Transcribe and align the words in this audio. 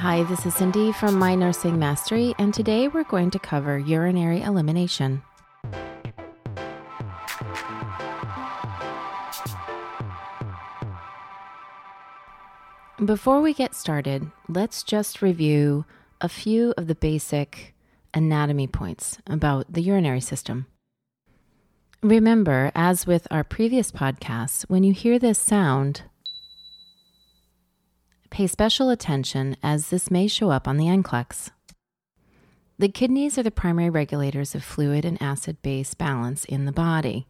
Hi, 0.00 0.22
this 0.22 0.46
is 0.46 0.54
Cindy 0.54 0.92
from 0.92 1.18
My 1.18 1.34
Nursing 1.34 1.78
Mastery, 1.78 2.34
and 2.38 2.54
today 2.54 2.88
we're 2.88 3.04
going 3.04 3.30
to 3.32 3.38
cover 3.38 3.78
urinary 3.78 4.40
elimination. 4.40 5.22
Before 13.04 13.42
we 13.42 13.52
get 13.52 13.74
started, 13.74 14.30
let's 14.48 14.82
just 14.82 15.20
review 15.20 15.84
a 16.22 16.30
few 16.30 16.72
of 16.78 16.86
the 16.86 16.94
basic 16.94 17.74
anatomy 18.14 18.68
points 18.68 19.18
about 19.26 19.70
the 19.70 19.82
urinary 19.82 20.22
system. 20.22 20.64
Remember, 22.02 22.72
as 22.74 23.06
with 23.06 23.28
our 23.30 23.44
previous 23.44 23.92
podcasts, 23.92 24.62
when 24.62 24.82
you 24.82 24.94
hear 24.94 25.18
this 25.18 25.38
sound, 25.38 26.04
pay 28.30 28.46
special 28.46 28.90
attention 28.90 29.56
as 29.62 29.88
this 29.88 30.10
may 30.10 30.26
show 30.26 30.50
up 30.50 30.66
on 30.66 30.76
the 30.76 30.86
NCLEX. 30.86 31.50
The 32.78 32.88
kidneys 32.88 33.36
are 33.36 33.42
the 33.42 33.50
primary 33.50 33.90
regulators 33.90 34.54
of 34.54 34.64
fluid 34.64 35.04
and 35.04 35.20
acid 35.20 35.60
base 35.60 35.92
balance 35.92 36.46
in 36.46 36.64
the 36.64 36.72
body. 36.72 37.26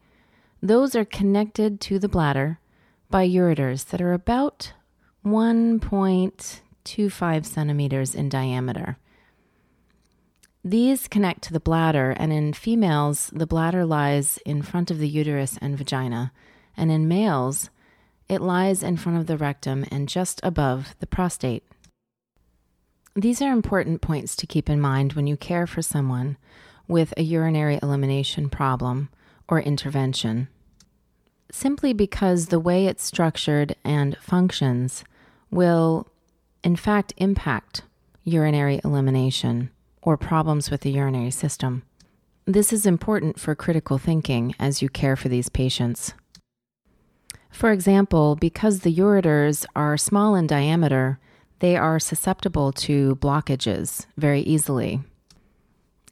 Those 0.63 0.95
are 0.95 1.05
connected 1.05 1.81
to 1.81 1.99
the 1.99 2.09
bladder 2.09 2.61
by 3.11 3.29
ureters 3.29 3.87
that 3.87 4.01
are 4.01 4.13
about 4.13 4.73
1.25 5.25 7.45
centimeters 7.45 8.15
in 8.15 8.29
diameter. 8.29 8.97
These 10.63 11.09
connect 11.09 11.43
to 11.43 11.53
the 11.53 11.61
bladder, 11.61 12.11
and 12.11 12.33
in 12.33 12.53
females, 12.53 13.31
the 13.33 13.47
bladder 13.47 13.87
lies 13.87 14.39
in 14.45 14.63
front 14.63 14.91
of 14.91 14.99
the 14.99 15.09
uterus 15.09 15.59
and 15.61 15.77
vagina, 15.77 16.33
and 16.77 16.93
in 16.93 17.09
males, 17.09 17.71
it 18.31 18.41
lies 18.41 18.83
in 18.83 18.97
front 18.97 19.19
of 19.19 19.27
the 19.27 19.37
rectum 19.37 19.85
and 19.91 20.09
just 20.09 20.41
above 20.43 20.95
the 21.01 21.07
prostate. 21.07 21.65
These 23.17 23.43
are 23.43 23.53
important 23.53 24.01
points 24.01 24.37
to 24.37 24.47
keep 24.47 24.71
in 24.71 24.81
mind 24.81 25.15
when 25.15 25.27
you 25.27 25.37
care 25.37 25.67
for 25.67 25.83
someone 25.83 26.37
with 26.87 27.13
a 27.17 27.23
urinary 27.23 27.81
elimination 27.83 28.49
problem 28.49 29.09
or 29.49 29.61
intervention 29.61 30.49
simply 31.53 31.93
because 31.93 32.47
the 32.47 32.61
way 32.61 32.87
it's 32.87 33.05
structured 33.05 33.75
and 33.85 34.17
functions 34.19 35.05
will, 35.51 36.07
in 36.63 36.77
fact, 36.77 37.13
impact 37.17 37.83
urinary 38.23 38.81
elimination 38.85 39.71
or 40.03 40.17
problems 40.17 40.71
with 40.71 40.83
the 40.83 40.93
urinary 40.93 41.31
system. 41.31 41.83
This 42.47 42.73
is 42.73 42.87
important 42.87 43.39
for 43.39 43.55
critical 43.55 43.99
thinking 43.99 44.55
as 44.59 44.83
you 44.83 44.89
care 44.89 45.17
for 45.17 45.29
these 45.29 45.49
patients. 45.49 46.15
For 47.61 47.73
example, 47.73 48.37
because 48.37 48.81
the 48.81 48.97
ureters 48.97 49.67
are 49.77 49.99
small 49.99 50.35
in 50.35 50.47
diameter, 50.47 51.19
they 51.59 51.77
are 51.77 51.99
susceptible 51.99 52.73
to 52.89 53.17
blockages 53.17 54.07
very 54.17 54.41
easily. 54.41 55.03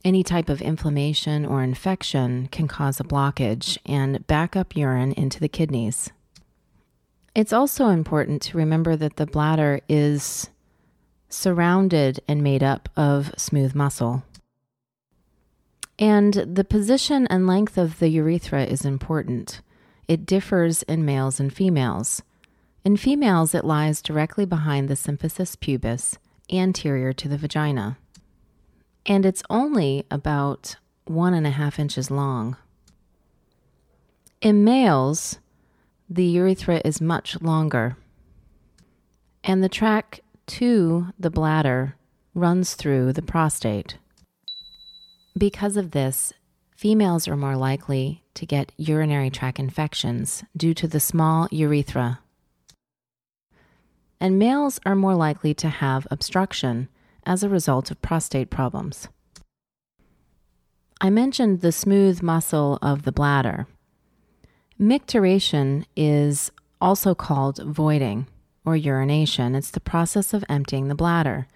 Any 0.05 0.21
type 0.21 0.47
of 0.47 0.61
inflammation 0.61 1.47
or 1.47 1.63
infection 1.63 2.49
can 2.51 2.67
cause 2.67 2.99
a 2.99 3.03
blockage 3.03 3.79
and 3.83 4.27
back 4.27 4.55
up 4.55 4.75
urine 4.75 5.11
into 5.13 5.39
the 5.39 5.49
kidneys. 5.49 6.11
It's 7.33 7.51
also 7.51 7.87
important 7.87 8.43
to 8.43 8.57
remember 8.59 8.95
that 8.95 9.15
the 9.15 9.25
bladder 9.25 9.81
is 9.89 10.51
surrounded 11.29 12.19
and 12.27 12.43
made 12.43 12.61
up 12.61 12.89
of 12.95 13.33
smooth 13.37 13.73
muscle. 13.73 14.21
And 15.97 16.31
the 16.35 16.63
position 16.63 17.25
and 17.25 17.47
length 17.47 17.75
of 17.75 17.97
the 17.97 18.09
urethra 18.09 18.65
is 18.65 18.85
important. 18.85 19.61
It 20.09 20.25
differs 20.25 20.83
in 20.83 21.05
males 21.05 21.39
and 21.39 21.53
females. 21.53 22.21
In 22.83 22.97
females, 22.97 23.55
it 23.55 23.63
lies 23.63 24.01
directly 24.01 24.43
behind 24.43 24.89
the 24.89 24.95
symphysis 24.95 25.57
pubis, 25.57 26.17
anterior 26.51 27.13
to 27.13 27.29
the 27.29 27.37
vagina 27.37 27.97
and 29.09 29.25
it's 29.25 29.43
only 29.49 30.05
about 30.11 30.75
one 31.05 31.33
and 31.33 31.47
a 31.47 31.51
half 31.51 31.79
inches 31.79 32.11
long. 32.11 32.55
In 34.39 34.63
males, 34.63 35.39
the 36.09 36.25
urethra 36.25 36.81
is 36.85 37.01
much 37.01 37.41
longer, 37.41 37.97
and 39.43 39.63
the 39.63 39.69
track 39.69 40.21
to 40.45 41.07
the 41.19 41.31
bladder 41.31 41.95
runs 42.33 42.75
through 42.75 43.13
the 43.13 43.21
prostate. 43.23 43.97
Because 45.37 45.75
of 45.75 45.91
this, 45.91 46.31
females 46.79 47.27
are 47.27 47.35
more 47.35 47.57
likely 47.57 48.23
to 48.33 48.45
get 48.45 48.71
urinary 48.77 49.29
tract 49.29 49.59
infections 49.59 50.45
due 50.55 50.73
to 50.73 50.87
the 50.87 50.99
small 51.01 51.45
urethra. 51.51 52.19
And 54.21 54.39
males 54.39 54.79
are 54.85 54.95
more 54.95 55.13
likely 55.13 55.53
to 55.55 55.67
have 55.67 56.07
obstruction 56.09 56.87
as 57.25 57.43
a 57.43 57.49
result 57.49 57.91
of 57.91 58.01
prostate 58.01 58.49
problems. 58.49 59.09
I 61.01 61.09
mentioned 61.09 61.59
the 61.59 61.73
smooth 61.73 62.21
muscle 62.21 62.79
of 62.81 63.03
the 63.03 63.11
bladder. 63.11 63.67
Micturition 64.79 65.83
is 65.97 66.49
also 66.79 67.13
called 67.13 67.59
voiding 67.61 68.25
or 68.63 68.77
urination. 68.77 69.53
It's 69.53 69.71
the 69.71 69.81
process 69.81 70.33
of 70.33 70.45
emptying 70.47 70.87
the 70.87 70.95
bladder. 70.95 71.49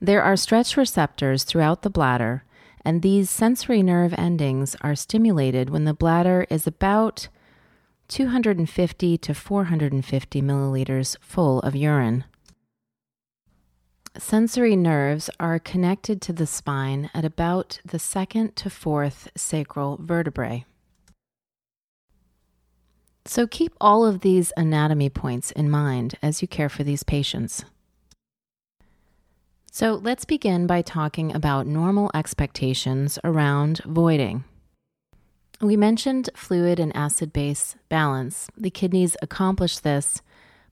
There 0.00 0.22
are 0.22 0.36
stretch 0.36 0.76
receptors 0.76 1.42
throughout 1.42 1.82
the 1.82 1.90
bladder, 1.90 2.44
and 2.84 3.02
these 3.02 3.30
sensory 3.30 3.82
nerve 3.82 4.14
endings 4.16 4.76
are 4.80 4.94
stimulated 4.94 5.70
when 5.70 5.84
the 5.84 5.94
bladder 5.94 6.46
is 6.50 6.66
about 6.66 7.28
250 8.08 9.18
to 9.18 9.34
450 9.34 10.42
milliliters 10.42 11.16
full 11.20 11.60
of 11.60 11.76
urine. 11.76 12.24
Sensory 14.18 14.74
nerves 14.74 15.30
are 15.38 15.60
connected 15.60 16.20
to 16.20 16.32
the 16.32 16.46
spine 16.46 17.10
at 17.14 17.24
about 17.24 17.80
the 17.84 17.98
second 17.98 18.56
to 18.56 18.68
fourth 18.68 19.28
sacral 19.36 19.96
vertebrae. 20.00 20.64
So 23.24 23.46
keep 23.46 23.72
all 23.80 24.04
of 24.04 24.20
these 24.20 24.52
anatomy 24.56 25.10
points 25.10 25.52
in 25.52 25.70
mind 25.70 26.16
as 26.20 26.42
you 26.42 26.48
care 26.48 26.68
for 26.68 26.82
these 26.82 27.04
patients. 27.04 27.64
So 29.72 29.94
let's 30.02 30.24
begin 30.24 30.66
by 30.66 30.82
talking 30.82 31.32
about 31.32 31.66
normal 31.66 32.10
expectations 32.12 33.20
around 33.22 33.80
voiding. 33.86 34.42
We 35.60 35.76
mentioned 35.76 36.28
fluid 36.34 36.80
and 36.80 36.94
acid 36.96 37.32
base 37.32 37.76
balance. 37.88 38.48
The 38.56 38.70
kidneys 38.70 39.16
accomplish 39.22 39.78
this 39.78 40.22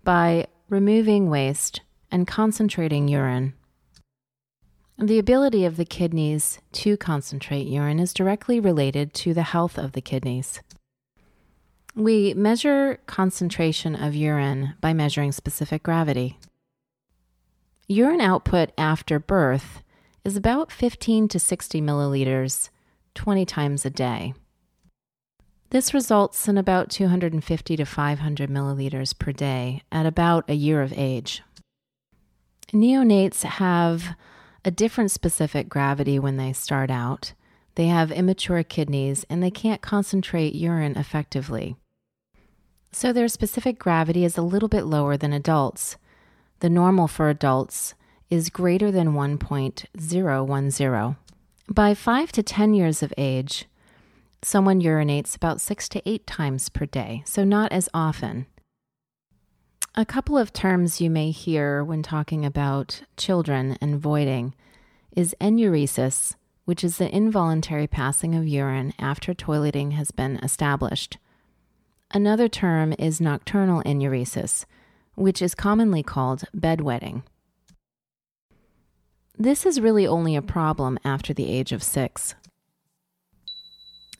by 0.02 0.48
removing 0.68 1.30
waste 1.30 1.80
and 2.10 2.26
concentrating 2.26 3.06
urine. 3.06 3.54
The 4.98 5.20
ability 5.20 5.64
of 5.64 5.76
the 5.76 5.84
kidneys 5.84 6.58
to 6.72 6.96
concentrate 6.96 7.68
urine 7.68 8.00
is 8.00 8.12
directly 8.12 8.58
related 8.58 9.14
to 9.14 9.32
the 9.32 9.44
health 9.44 9.78
of 9.78 9.92
the 9.92 10.00
kidneys. 10.00 10.60
We 11.94 12.34
measure 12.34 12.98
concentration 13.06 13.94
of 13.94 14.16
urine 14.16 14.74
by 14.80 14.92
measuring 14.92 15.30
specific 15.30 15.84
gravity. 15.84 16.36
Urine 17.90 18.20
output 18.20 18.70
after 18.76 19.18
birth 19.18 19.82
is 20.22 20.36
about 20.36 20.70
15 20.70 21.26
to 21.28 21.38
60 21.38 21.80
milliliters 21.80 22.68
20 23.14 23.46
times 23.46 23.86
a 23.86 23.88
day. 23.90 24.34
This 25.70 25.94
results 25.94 26.46
in 26.48 26.58
about 26.58 26.90
250 26.90 27.76
to 27.76 27.84
500 27.86 28.50
milliliters 28.50 29.18
per 29.18 29.32
day 29.32 29.80
at 29.90 30.04
about 30.04 30.50
a 30.50 30.54
year 30.54 30.82
of 30.82 30.92
age. 30.98 31.42
Neonates 32.74 33.44
have 33.44 34.14
a 34.66 34.70
different 34.70 35.10
specific 35.10 35.70
gravity 35.70 36.18
when 36.18 36.36
they 36.36 36.52
start 36.52 36.90
out. 36.90 37.32
They 37.76 37.86
have 37.86 38.12
immature 38.12 38.62
kidneys 38.64 39.24
and 39.30 39.42
they 39.42 39.50
can't 39.50 39.80
concentrate 39.80 40.54
urine 40.54 40.98
effectively. 40.98 41.74
So 42.92 43.14
their 43.14 43.28
specific 43.28 43.78
gravity 43.78 44.26
is 44.26 44.36
a 44.36 44.42
little 44.42 44.68
bit 44.68 44.84
lower 44.84 45.16
than 45.16 45.32
adults. 45.32 45.96
The 46.60 46.70
normal 46.70 47.06
for 47.06 47.28
adults 47.28 47.94
is 48.30 48.50
greater 48.50 48.90
than 48.90 49.12
1.010. 49.12 51.16
By 51.70 51.94
5 51.94 52.32
to 52.32 52.42
10 52.42 52.74
years 52.74 53.02
of 53.02 53.14
age, 53.16 53.66
someone 54.42 54.80
urinates 54.80 55.36
about 55.36 55.60
6 55.60 55.88
to 55.90 56.08
8 56.08 56.26
times 56.26 56.68
per 56.68 56.86
day, 56.86 57.22
so 57.24 57.44
not 57.44 57.72
as 57.72 57.88
often. 57.94 58.46
A 59.94 60.04
couple 60.04 60.36
of 60.36 60.52
terms 60.52 61.00
you 61.00 61.10
may 61.10 61.30
hear 61.30 61.84
when 61.84 62.02
talking 62.02 62.44
about 62.44 63.02
children 63.16 63.78
and 63.80 64.00
voiding 64.00 64.54
is 65.16 65.36
enuresis, 65.40 66.34
which 66.64 66.84
is 66.84 66.98
the 66.98 67.14
involuntary 67.14 67.86
passing 67.86 68.34
of 68.34 68.46
urine 68.46 68.92
after 68.98 69.34
toileting 69.34 69.92
has 69.92 70.10
been 70.10 70.36
established. 70.36 71.18
Another 72.10 72.48
term 72.48 72.94
is 72.98 73.20
nocturnal 73.20 73.82
enuresis, 73.84 74.64
which 75.18 75.42
is 75.42 75.54
commonly 75.54 76.02
called 76.02 76.44
bedwetting. 76.56 77.22
This 79.36 79.66
is 79.66 79.80
really 79.80 80.06
only 80.06 80.34
a 80.34 80.42
problem 80.42 80.98
after 81.04 81.34
the 81.34 81.48
age 81.50 81.72
of 81.72 81.82
six. 81.82 82.34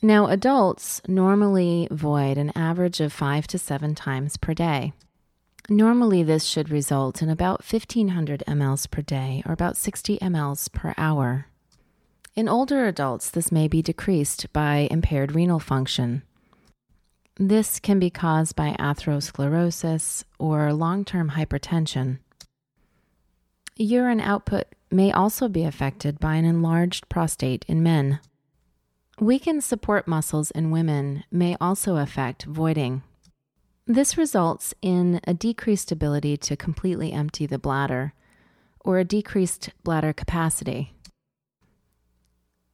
Now, 0.01 0.29
adults 0.29 1.01
normally 1.09 1.89
void 1.91 2.39
an 2.39 2.53
average 2.57 3.01
of 3.01 3.13
five 3.13 3.49
to 3.49 3.59
seven 3.59 3.95
times 3.97 4.37
per 4.37 4.55
day. 4.55 4.93
Normally, 5.69 6.23
this 6.23 6.45
should 6.45 6.71
result 6.71 7.21
in 7.21 7.29
about 7.29 7.65
1500 7.65 8.45
mLs 8.47 8.91
per 8.91 9.03
day 9.03 9.43
or 9.45 9.53
about 9.53 9.77
60 9.77 10.19
mLs 10.19 10.73
per 10.73 10.95
hour. 10.97 11.47
In 12.37 12.49
older 12.49 12.87
adults, 12.87 13.29
this 13.29 13.51
may 13.51 13.67
be 13.67 13.83
decreased 13.83 14.53
by 14.53 14.87
impaired 14.91 15.33
renal 15.35 15.59
function. 15.59 16.23
This 17.39 17.79
can 17.79 18.01
be 18.01 18.11
caused 18.11 18.57
by 18.57 18.75
atherosclerosis 18.81 20.25
or 20.41 20.73
long 20.73 21.05
term 21.05 21.31
hypertension. 21.31 22.19
Urine 23.77 24.21
output 24.21 24.67
may 24.91 25.13
also 25.13 25.49
be 25.49 25.63
affected 25.63 26.19
by 26.19 26.35
an 26.35 26.45
enlarged 26.45 27.09
prostate 27.09 27.65
in 27.69 27.81
men. 27.81 28.19
Weakened 29.21 29.63
support 29.63 30.09
muscles 30.09 30.51
in 30.51 30.73
women 30.73 31.23
may 31.31 31.57
also 31.61 31.97
affect 31.97 32.45
voiding. 32.45 33.03
This 33.87 34.19
results 34.19 34.75
in 34.83 35.21
a 35.25 35.33
decreased 35.33 35.93
ability 35.93 36.37
to 36.39 36.57
completely 36.57 37.13
empty 37.13 37.47
the 37.47 37.59
bladder 37.59 38.15
or 38.81 38.99
a 38.99 39.05
decreased 39.05 39.71
bladder 39.85 40.13
capacity. 40.13 40.93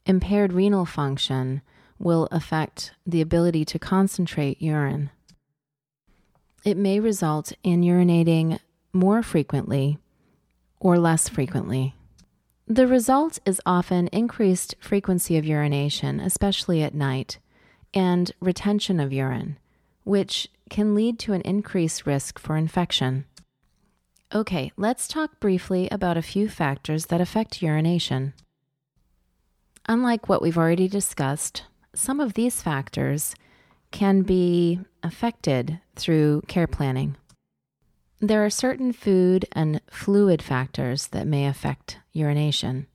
Impaired 0.06 0.54
renal 0.54 0.86
function 0.86 1.60
will 2.04 2.28
affect 2.30 2.92
the 3.04 3.20
ability 3.20 3.64
to 3.64 3.78
concentrate 3.78 4.62
urine. 4.62 5.10
It 6.64 6.76
may 6.76 7.00
result 7.00 7.52
in 7.64 7.80
urinating 7.80 8.60
more 8.92 9.22
frequently 9.22 9.98
or 10.78 10.98
less 10.98 11.28
frequently. 11.28 11.96
The 12.68 12.86
result 12.86 13.38
is 13.44 13.60
often 13.66 14.08
increased 14.08 14.76
frequency 14.80 15.36
of 15.36 15.44
urination, 15.44 16.20
especially 16.20 16.82
at 16.82 16.94
night, 16.94 17.38
and 17.92 18.30
retention 18.40 19.00
of 19.00 19.12
urine, 19.12 19.58
which 20.04 20.48
can 20.70 20.94
lead 20.94 21.18
to 21.20 21.32
an 21.32 21.42
increased 21.42 22.06
risk 22.06 22.38
for 22.38 22.56
infection. 22.56 23.24
Okay, 24.34 24.72
let's 24.76 25.06
talk 25.06 25.40
briefly 25.40 25.88
about 25.90 26.16
a 26.16 26.22
few 26.22 26.48
factors 26.48 27.06
that 27.06 27.20
affect 27.20 27.62
urination. 27.62 28.32
Unlike 29.86 30.28
what 30.28 30.40
we've 30.40 30.58
already 30.58 30.88
discussed, 30.88 31.64
some 31.94 32.20
of 32.20 32.34
these 32.34 32.62
factors 32.62 33.34
can 33.90 34.22
be 34.22 34.80
affected 35.02 35.80
through 35.96 36.42
care 36.48 36.66
planning. 36.66 37.16
There 38.20 38.44
are 38.44 38.50
certain 38.50 38.92
food 38.92 39.44
and 39.52 39.80
fluid 39.90 40.42
factors 40.42 41.08
that 41.08 41.26
may 41.26 41.46
affect 41.46 41.98
urination. 42.12 42.86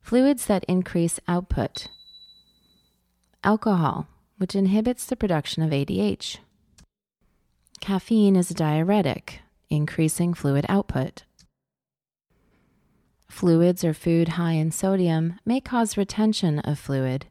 Fluids 0.00 0.46
that 0.46 0.64
increase 0.64 1.20
output. 1.28 1.88
Alcohol, 3.42 4.06
which 4.38 4.54
inhibits 4.54 5.06
the 5.06 5.16
production 5.16 5.62
of 5.62 5.70
ADH. 5.70 6.38
Caffeine 7.80 8.36
is 8.36 8.50
a 8.50 8.54
diuretic, 8.54 9.40
increasing 9.68 10.34
fluid 10.34 10.66
output. 10.68 11.24
Fluids 13.28 13.84
or 13.84 13.94
food 13.94 14.30
high 14.30 14.52
in 14.52 14.70
sodium 14.70 15.38
may 15.44 15.60
cause 15.60 15.96
retention 15.96 16.58
of 16.60 16.78
fluid 16.78 17.26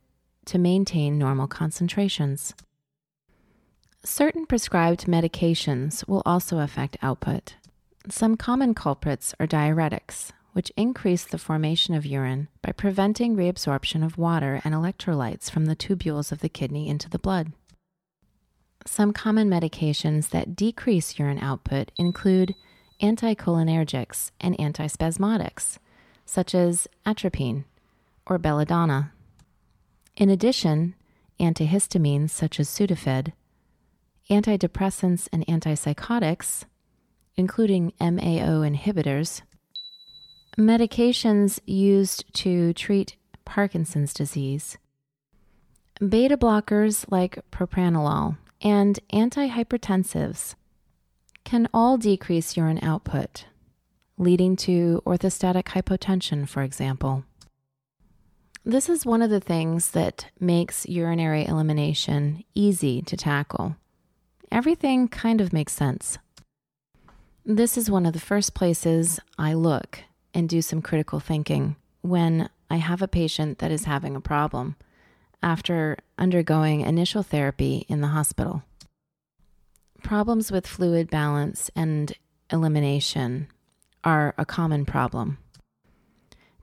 to 0.50 0.58
maintain 0.58 1.18
normal 1.18 1.48
concentrations. 1.48 2.56
Certain 4.04 4.48
prescribed 4.48 5.06
medications 5.06 6.08
will 6.08 6.24
also 6.26 6.60
affect 6.60 6.98
output. 7.04 7.56
Some 8.10 8.36
common 8.36 8.74
culprits 8.74 9.36
are 9.40 9.46
diuretics, 9.46 10.32
which 10.54 10.72
increase 10.76 11.24
the 11.24 11.38
formation 11.38 11.94
of 11.94 12.06
urine 12.06 12.48
by 12.64 12.72
preventing 12.72 13.36
reabsorption 13.36 14.04
of 14.04 14.18
water 14.18 14.60
and 14.64 14.74
electrolytes 14.74 15.52
from 15.52 15.66
the 15.66 15.76
tubules 15.76 16.32
of 16.32 16.40
the 16.40 16.50
kidney 16.50 16.88
into 16.88 17.10
the 17.10 17.20
blood. 17.20 17.52
Some 18.88 19.14
common 19.14 19.50
medications 19.50 20.30
that 20.30 20.56
decrease 20.56 21.20
urine 21.20 21.38
output 21.40 21.92
include 21.96 22.56
anticholinergics 23.04 24.32
and 24.42 24.58
antispasmodics, 24.58 25.78
such 26.26 26.56
as 26.56 26.88
atropine 27.06 27.66
or 28.26 28.40
belladonna. 28.40 29.12
In 30.20 30.30
addition, 30.30 30.96
antihistamines 31.40 32.32
such 32.32 32.60
as 32.60 32.68
Sudafed, 32.68 33.32
antidepressants 34.30 35.30
and 35.32 35.48
antipsychotics, 35.48 36.66
including 37.38 37.94
MAO 38.02 38.60
inhibitors, 38.68 39.44
medications 40.58 41.62
used 41.66 42.26
to 42.34 42.74
treat 42.74 43.16
Parkinson's 43.46 44.14
disease, 44.14 44.78
beta 46.06 46.36
blockers 46.36 47.06
like 47.10 47.40
propranolol, 47.50 48.38
and 48.62 49.00
antihypertensives 49.14 50.56
can 51.46 51.70
all 51.74 51.98
decrease 51.98 52.58
urine 52.58 52.84
output, 52.84 53.46
leading 54.18 54.58
to 54.58 55.02
orthostatic 55.06 55.64
hypotension, 55.64 56.46
for 56.46 56.62
example. 56.62 57.24
This 58.66 58.90
is 58.90 59.06
one 59.06 59.22
of 59.22 59.30
the 59.30 59.40
things 59.40 59.92
that 59.92 60.28
makes 60.40 60.88
urinary 60.88 61.46
elimination 61.46 62.44
easy 62.54 63.02
to 63.04 63.16
tackle. 63.16 63.78
Everything 64.52 65.08
kind 65.08 65.40
of 65.40 65.54
makes 65.54 65.74
sense. 65.74 66.18
This 67.46 67.78
is 67.78 67.90
one 67.90 68.06
of 68.06 68.14
the 68.14 68.20
first 68.20 68.54
places 68.54 69.20
I 69.38 69.54
look 69.54 70.04
and 70.34 70.50
do 70.50 70.62
some 70.62 70.82
critical 70.82 71.20
thinking 71.20 71.78
when 72.02 72.50
I 72.70 72.78
have 72.78 73.02
a 73.02 73.08
patient 73.08 73.60
that 73.60 73.72
is 73.72 73.86
having 73.86 74.16
a 74.16 74.22
problem 74.22 74.76
after 75.42 75.98
undergoing 76.18 76.82
initial 76.82 77.24
therapy 77.24 77.86
in 77.88 78.02
the 78.02 78.08
hospital. 78.08 78.64
Problems 80.04 80.52
with 80.52 80.68
fluid 80.68 81.10
balance 81.10 81.72
and 81.76 82.14
elimination 82.52 83.48
are 84.04 84.34
a 84.38 84.46
common 84.46 84.86
problem. 84.86 85.38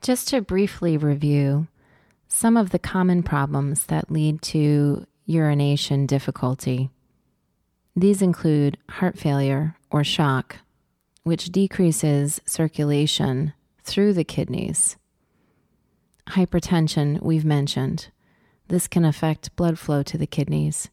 Just 0.03 0.29
to 0.29 0.41
briefly 0.41 0.97
review, 0.97 1.69
some 2.29 2.57
of 2.57 2.71
the 2.71 2.79
common 2.79 3.23
problems 3.23 3.87
that 3.87 4.11
lead 4.11 4.43
to 4.43 5.07
urination 5.27 6.07
difficulty. 6.07 6.91
These 7.95 8.23
include 8.23 8.79
heart 8.91 9.19
failure 9.19 9.77
or 9.91 10.05
shock, 10.05 10.57
which 11.23 11.47
decreases 11.47 12.41
circulation 12.45 13.53
through 13.83 14.13
the 14.13 14.25
kidneys. 14.25 14.97
Hypertension, 16.31 17.23
we've 17.23 17.45
mentioned. 17.45 18.09
This 18.69 18.89
can 18.89 19.05
affect 19.05 19.55
blood 19.57 19.79
flow 19.79 20.03
to 20.03 20.19
the 20.19 20.27
kidneys. 20.27 20.91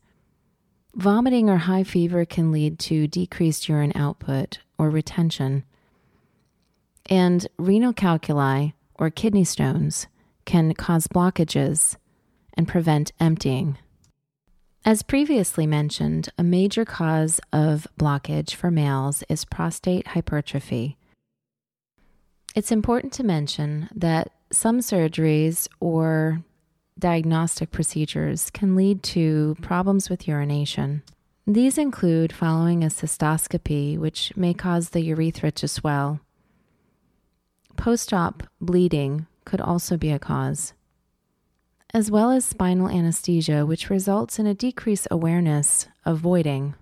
Vomiting 0.96 1.50
or 1.50 1.58
high 1.58 1.84
fever 1.84 2.24
can 2.24 2.52
lead 2.52 2.78
to 2.80 3.08
decreased 3.08 3.68
urine 3.68 3.94
output 3.96 4.60
or 4.78 4.92
retention. 4.92 5.64
And 7.08 7.48
renal 7.58 7.94
calculi 7.94 8.74
or 8.96 9.10
kidney 9.10 9.44
stones 9.44 10.08
can 10.46 10.74
cause 10.74 11.08
blockages 11.08 11.98
and 12.54 12.68
prevent 12.68 13.12
emptying. 13.20 13.78
As 14.86 15.02
previously 15.02 15.66
mentioned, 15.66 16.30
a 16.38 16.44
major 16.44 16.84
cause 16.84 17.40
of 17.54 17.88
blockage 17.98 18.54
for 18.54 18.70
males 18.70 19.24
is 19.30 19.46
prostate 19.46 20.08
hypertrophy. 20.08 20.98
It's 22.54 22.72
important 22.72 23.14
to 23.14 23.24
mention 23.24 23.90
that 23.96 24.32
some 24.52 24.80
surgeries 24.80 25.68
or 25.80 26.44
diagnostic 27.00 27.72
procedures 27.72 28.50
can 28.52 28.76
lead 28.76 29.02
to 29.04 29.56
problems 29.62 30.10
with 30.10 30.28
urination. 30.28 31.02
These 31.48 31.78
include 31.78 32.32
following 32.32 32.84
a 32.84 32.88
cystoscopy, 32.88 33.98
which 33.98 34.32
may 34.36 34.54
cause 34.54 34.90
the 34.90 35.02
urethra 35.02 35.52
to 35.52 35.68
swell. 35.68 36.20
Post 37.76 38.14
op 38.14 38.44
bleeding 38.62 39.28
could 39.46 39.62
also 39.62 39.98
be 39.98 40.12
a 40.12 40.20
cause, 40.20 40.74
as 41.94 42.10
well 42.10 42.32
as 42.32 42.44
spinal 42.44 42.90
anesthesia, 42.90 43.66
which 43.66 43.90
results 43.90 44.40
in 44.40 44.48
a 44.48 44.54
decreased 44.54 45.08
awareness 45.12 45.88
of 46.06 46.18
voiding. 46.18 46.76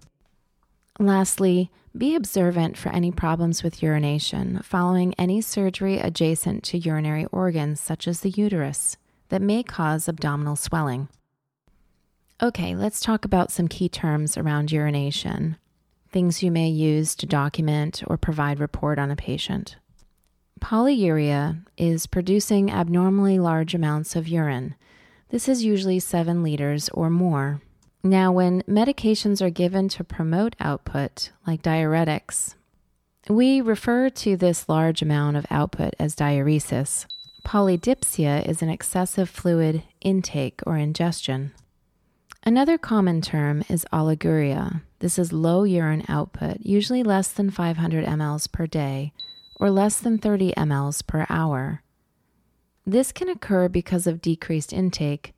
Lastly, 1.00 1.72
be 1.98 2.15
observant 2.15 2.77
for 2.77 2.89
any 2.89 3.12
problems 3.12 3.63
with 3.63 3.84
urination 3.84 4.62
following 4.63 5.13
any 5.18 5.41
surgery 5.41 6.00
adjacent 6.00 6.63
to 6.65 6.77
urinary 6.77 7.25
organs, 7.32 7.82
such 7.82 8.08
as 8.08 8.22
the 8.22 8.30
uterus, 8.30 8.98
that 9.30 9.41
may 9.41 9.63
cause 9.63 10.08
abdominal 10.08 10.56
swelling. 10.56 11.10
Okay, 12.41 12.75
let's 12.75 13.01
talk 13.01 13.25
about 13.25 13.51
some 13.51 13.68
key 13.68 13.89
terms 13.89 14.38
around 14.38 14.72
urination, 14.72 15.58
things 16.10 16.41
you 16.41 16.51
may 16.51 16.70
use 16.70 17.13
to 17.15 17.25
document 17.25 18.03
or 18.08 18.18
provide 18.18 18.60
report 18.60 18.98
on 18.98 19.12
a 19.12 19.15
patient. 19.15 19.75
Polyuria 20.62 21.65
is 21.75 22.06
producing 22.06 22.72
abnormally 22.72 23.39
large 23.39 23.74
amounts 23.74 24.15
of 24.15 24.27
urine. 24.27 24.75
This 25.30 25.50
is 25.50 25.65
usually 25.65 26.00
7 26.00 26.44
liters 26.44 26.88
or 26.89 27.10
more. 27.10 27.62
Now, 28.03 28.32
when 28.32 28.62
medications 28.63 29.41
are 29.41 29.50
given 29.50 29.89
to 29.89 30.03
promote 30.03 30.56
output, 30.60 31.32
like 31.46 31.62
diuretics, 31.62 32.56
we 33.27 33.60
refer 33.60 34.10
to 34.10 34.38
this 34.38 34.70
large 34.70 35.01
amount 35.01 35.36
of 35.36 35.46
output 35.50 35.94
as 36.00 36.15
diuresis. 36.15 37.06
Polydipsia 37.44 38.48
is 38.48 38.62
an 38.62 38.70
excessive 38.70 39.30
fluid 39.30 39.84
intake 40.00 40.62
or 40.65 40.77
ingestion. 40.77 41.51
Another 42.44 42.77
common 42.77 43.22
term 43.22 43.63
is 43.68 43.86
oliguria. 43.91 44.82
This 45.00 45.20
is 45.20 45.34
low 45.34 45.63
urine 45.63 46.06
output, 46.08 46.58
usually 46.62 47.03
less 47.03 47.32
than 47.32 47.50
500 47.50 48.06
mLs 48.06 48.51
per 48.51 48.68
day 48.68 49.12
or 49.62 49.70
less 49.70 50.00
than 50.00 50.18
30 50.18 50.53
mLs 50.58 51.06
per 51.06 51.25
hour. 51.30 51.84
This 52.86 53.12
can 53.12 53.30
occur 53.30 53.70
because 53.70 54.08
of 54.08 54.20
decreased 54.20 54.74
intake, 54.74 55.34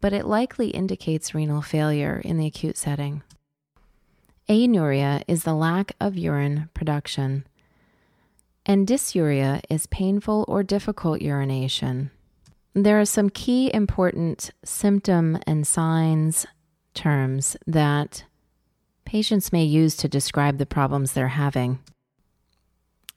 but 0.00 0.14
it 0.14 0.26
likely 0.26 0.70
indicates 0.70 1.34
renal 1.34 1.60
failure 1.60 2.22
in 2.24 2.38
the 2.38 2.46
acute 2.46 2.78
setting. 2.78 3.22
Anuria 4.48 5.22
is 5.28 5.44
the 5.44 5.54
lack 5.54 5.92
of 6.00 6.16
urine 6.16 6.70
production, 6.72 7.46
and 8.64 8.88
dysuria 8.88 9.60
is 9.68 9.86
painful 9.86 10.46
or 10.48 10.62
difficult 10.62 11.20
urination. 11.20 12.10
There 12.72 12.98
are 12.98 13.04
some 13.04 13.28
key 13.28 13.70
important 13.74 14.52
symptom 14.64 15.38
and 15.46 15.66
signs 15.66 16.46
terms 16.94 17.58
that 17.66 18.24
patients 19.04 19.52
may 19.52 19.64
use 19.64 19.96
to 19.96 20.08
describe 20.08 20.56
the 20.56 20.66
problems 20.66 21.12
they're 21.12 21.28
having. 21.28 21.80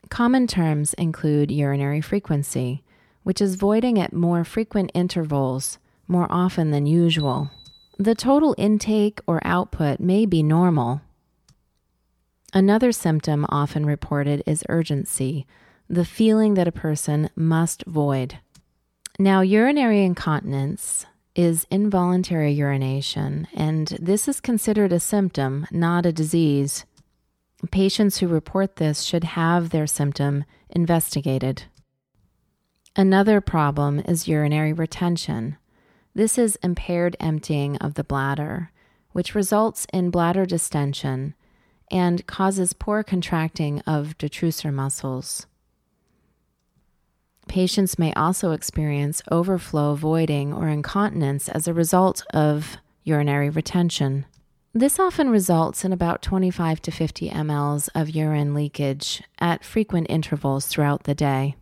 Common 0.10 0.48
terms 0.48 0.94
include 0.96 1.52
urinary 1.52 2.02
frequency, 2.02 2.84
which 3.24 3.42
is 3.42 3.56
voiding 3.56 4.00
at 4.00 4.14
more 4.14 4.44
frequent 4.44 4.92
intervals 4.94 5.80
more 6.08 6.28
often 6.30 6.72
than 6.72 6.86
usual. 6.86 7.50
The 7.98 8.16
total 8.16 8.56
intake 8.58 9.20
or 9.28 9.40
output 9.46 10.00
may 10.00 10.26
be 10.26 10.44
normal. 10.44 11.02
Another 12.54 12.92
symptom 12.92 13.46
often 13.50 13.86
reported 13.86 14.44
is 14.46 14.64
urgency, 14.70 15.48
the 15.90 16.06
feeling 16.06 16.54
that 16.56 16.68
a 16.68 16.72
person 16.72 17.30
must 17.36 17.84
void. 17.86 18.40
Now, 19.20 19.42
urinary 19.42 20.04
incontinence 20.04 21.06
is 21.36 21.66
involuntary 21.72 22.52
urination, 22.52 23.48
and 23.54 23.88
this 24.00 24.28
is 24.28 24.40
considered 24.40 24.94
a 24.94 25.00
symptom, 25.00 25.66
not 25.72 26.06
a 26.06 26.12
disease. 26.12 26.86
Patients 27.72 28.18
who 28.18 28.28
report 28.28 28.76
this 28.76 29.02
should 29.04 29.24
have 29.24 29.70
their 29.70 29.88
symptom 29.88 30.44
investigated. 30.70 31.64
Another 32.96 33.42
problem 33.42 34.00
is 34.02 34.28
urinary 34.28 34.74
retention. 34.74 35.58
This 36.14 36.38
is 36.38 36.58
impaired 36.58 37.16
emptying 37.20 37.78
of 37.78 37.96
the 37.96 38.04
bladder, 38.04 38.72
which 39.14 39.34
results 39.34 39.88
in 39.92 40.12
bladder 40.12 40.46
distension 40.46 41.34
and 41.90 42.26
causes 42.28 42.74
poor 42.74 43.02
contracting 43.04 43.80
of 43.82 44.18
detrusor 44.18 44.74
muscles. 44.74 45.48
Patients 47.48 48.00
may 48.00 48.14
also 48.14 48.52
experience 48.52 49.22
overflow 49.32 49.96
voiding 49.96 50.54
or 50.54 50.68
incontinence 50.68 51.50
as 51.50 51.68
a 51.68 51.74
result 51.74 52.24
of 52.34 52.78
urinary 53.04 53.50
retention. 53.50 54.26
This 54.76 54.98
often 54.98 55.30
results 55.30 55.86
in 55.86 55.94
about 55.94 56.24
25 56.24 56.82
to 56.82 56.92
50 56.92 57.30
mLs 57.30 57.90
of 57.94 58.10
urine 58.10 58.56
leakage 58.56 59.22
at 59.38 59.64
frequent 59.64 60.08
intervals 60.10 60.66
throughout 60.66 61.04
the 61.04 61.14
day. 61.14 61.56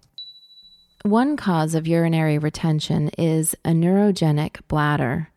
One 1.04 1.36
cause 1.36 1.76
of 1.76 1.86
urinary 1.86 2.38
retention 2.38 3.10
is 3.18 3.54
a 3.66 3.72
neurogenic 3.72 4.66
bladder. 4.70 5.30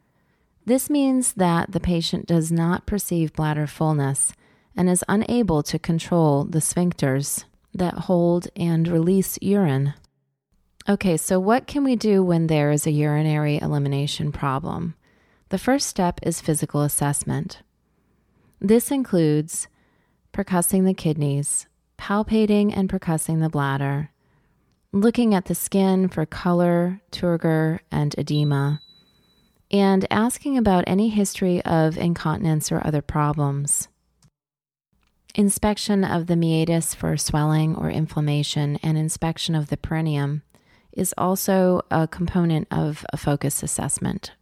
This 0.64 0.88
means 0.88 1.33
that 1.33 1.73
the 1.73 1.81
patient 1.81 2.26
does 2.26 2.52
not 2.52 2.87
perceive 2.87 3.33
bladder 3.33 3.66
fullness 3.66 4.33
and 4.76 4.88
is 4.88 5.02
unable 5.09 5.64
to 5.64 5.76
control 5.76 6.45
the 6.45 6.61
sphincters 6.61 7.43
that 7.75 7.95
hold 7.95 8.47
and 8.54 8.87
release 8.87 9.37
urine. 9.43 9.95
Okay, 10.88 11.16
so 11.16 11.40
what 11.40 11.66
can 11.66 11.83
we 11.83 11.97
do 11.97 12.23
when 12.23 12.47
there 12.47 12.71
is 12.71 12.87
a 12.87 12.93
urinary 12.93 13.59
elimination 13.61 14.31
problem? 14.31 14.95
The 15.55 15.59
first 15.59 15.87
step 15.87 16.19
is 16.25 16.41
physical 16.41 16.83
assessment. 16.83 17.63
This 18.61 18.91
includes 18.91 19.69
percussing 20.33 20.85
the 20.85 20.95
kidneys, 20.95 21.69
palpating 21.97 22.77
and 22.77 22.89
percussing 22.89 23.41
the 23.41 23.49
bladder, 23.49 24.11
looking 24.91 25.33
at 25.33 25.45
the 25.45 25.55
skin 25.55 26.09
for 26.09 26.27
color, 26.27 27.03
turgor, 27.13 27.79
and 27.93 28.17
edema, 28.19 28.81
and 29.71 30.09
asking 30.11 30.59
about 30.59 30.83
any 30.89 31.09
history 31.09 31.63
of 31.65 31.97
incontinence 31.97 32.73
or 32.73 32.85
other 32.85 33.01
problems. 33.01 33.87
Inspection 35.37 36.03
of 36.03 36.27
the 36.27 36.35
meatus 36.35 36.97
for 36.97 37.17
swelling 37.17 37.77
or 37.77 37.91
inflammation, 37.91 38.81
and 38.83 38.99
inspection 38.99 39.55
of 39.55 39.69
the 39.69 39.77
perineum 39.77 40.43
is 40.91 41.15
also 41.17 41.83
a 41.93 42.09
component 42.09 42.67
of 42.73 43.07
a 43.13 43.17
focus 43.17 43.63
assessment. 43.63 44.33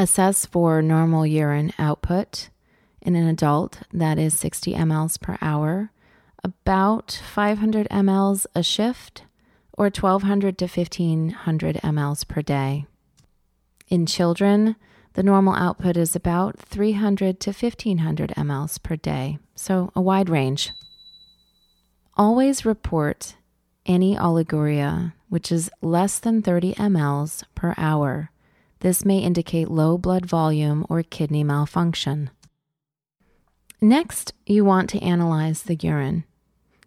Assess 0.00 0.46
for 0.46 0.80
normal 0.80 1.26
urine 1.26 1.72
output 1.76 2.50
in 3.02 3.16
an 3.16 3.26
adult 3.26 3.80
that 3.92 4.16
is 4.16 4.38
60 4.38 4.74
mLs 4.74 5.20
per 5.20 5.36
hour, 5.40 5.90
about 6.44 7.20
500 7.34 7.88
mLs 7.90 8.46
a 8.54 8.62
shift, 8.62 9.24
or 9.72 9.86
1200 9.86 10.56
to 10.58 10.66
1500 10.66 11.76
mLs 11.76 12.28
per 12.28 12.42
day. 12.42 12.86
In 13.88 14.06
children, 14.06 14.76
the 15.14 15.24
normal 15.24 15.54
output 15.54 15.96
is 15.96 16.14
about 16.14 16.60
300 16.60 17.40
to 17.40 17.50
1500 17.50 18.30
mLs 18.36 18.80
per 18.80 18.94
day, 18.94 19.38
so 19.56 19.90
a 19.96 20.00
wide 20.00 20.28
range. 20.28 20.70
Always 22.16 22.64
report 22.64 23.34
any 23.84 24.14
oliguria, 24.14 25.12
which 25.28 25.50
is 25.50 25.70
less 25.82 26.20
than 26.20 26.40
30 26.40 26.74
mLs 26.74 27.42
per 27.56 27.74
hour. 27.76 28.30
This 28.80 29.04
may 29.04 29.18
indicate 29.18 29.70
low 29.70 29.98
blood 29.98 30.26
volume 30.26 30.86
or 30.88 31.02
kidney 31.02 31.44
malfunction. 31.44 32.30
Next, 33.80 34.32
you 34.46 34.64
want 34.64 34.90
to 34.90 35.00
analyze 35.00 35.62
the 35.62 35.76
urine. 35.76 36.24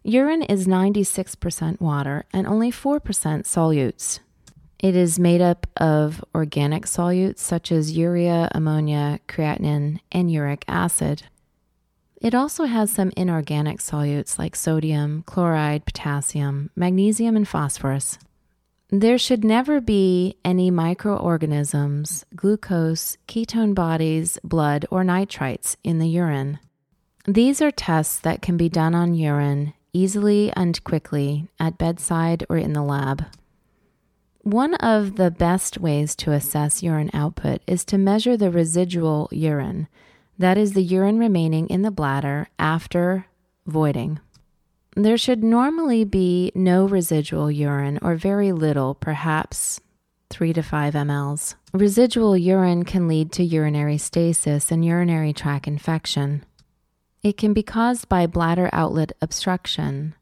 Urine 0.03 0.41
is 0.43 0.67
96% 0.67 1.79
water 1.79 2.25
and 2.33 2.47
only 2.47 2.71
4% 2.71 3.01
solutes. 3.01 4.19
It 4.79 4.95
is 4.95 5.19
made 5.19 5.41
up 5.41 5.67
of 5.77 6.23
organic 6.33 6.85
solutes 6.85 7.39
such 7.39 7.71
as 7.71 7.95
urea, 7.95 8.49
ammonia, 8.51 9.19
creatinine, 9.27 9.99
and 10.11 10.31
uric 10.31 10.65
acid. 10.67 11.23
It 12.19 12.33
also 12.33 12.65
has 12.65 12.91
some 12.91 13.11
inorganic 13.15 13.79
solutes 13.79 14.39
like 14.39 14.55
sodium, 14.55 15.23
chloride, 15.27 15.85
potassium, 15.85 16.71
magnesium, 16.75 17.35
and 17.35 17.47
phosphorus. 17.47 18.17
There 18.93 19.17
should 19.17 19.45
never 19.45 19.79
be 19.79 20.35
any 20.43 20.69
microorganisms, 20.69 22.25
glucose, 22.35 23.17
ketone 23.25 23.73
bodies, 23.73 24.37
blood, 24.43 24.85
or 24.91 25.05
nitrites 25.05 25.77
in 25.81 25.99
the 25.99 26.09
urine. 26.09 26.59
These 27.25 27.61
are 27.61 27.71
tests 27.71 28.19
that 28.19 28.41
can 28.41 28.57
be 28.57 28.67
done 28.67 28.93
on 28.93 29.13
urine 29.13 29.73
easily 29.93 30.51
and 30.57 30.83
quickly 30.83 31.47
at 31.57 31.77
bedside 31.77 32.45
or 32.49 32.57
in 32.57 32.73
the 32.73 32.83
lab. 32.83 33.23
One 34.39 34.73
of 34.75 35.15
the 35.15 35.31
best 35.31 35.77
ways 35.77 36.13
to 36.17 36.33
assess 36.33 36.83
urine 36.83 37.11
output 37.13 37.61
is 37.67 37.85
to 37.85 37.97
measure 37.97 38.35
the 38.35 38.51
residual 38.51 39.29
urine, 39.31 39.87
that 40.37 40.57
is, 40.57 40.73
the 40.73 40.83
urine 40.83 41.17
remaining 41.17 41.67
in 41.67 41.81
the 41.83 41.91
bladder 41.91 42.49
after 42.59 43.27
voiding. 43.65 44.19
There 44.95 45.17
should 45.17 45.41
normally 45.41 46.03
be 46.03 46.51
no 46.53 46.85
residual 46.85 47.49
urine 47.49 47.97
or 48.01 48.15
very 48.15 48.51
little, 48.51 48.93
perhaps 48.93 49.79
3 50.29 50.51
to 50.53 50.61
5 50.61 50.93
mLs. 50.93 51.55
Residual 51.71 52.35
urine 52.35 52.83
can 52.83 53.07
lead 53.07 53.31
to 53.33 53.43
urinary 53.43 53.97
stasis 53.97 54.69
and 54.69 54.83
urinary 54.83 55.31
tract 55.31 55.65
infection. 55.65 56.43
It 57.23 57.37
can 57.37 57.53
be 57.53 57.63
caused 57.63 58.09
by 58.09 58.27
bladder 58.27 58.69
outlet 58.73 59.13
obstruction, 59.21 60.13